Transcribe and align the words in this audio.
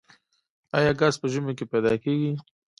آیا 0.77 0.91
ګاز 0.99 1.15
په 1.21 1.27
ژمي 1.33 1.53
کې 1.57 1.65
پیدا 1.71 1.93
کیږي؟ 2.03 2.31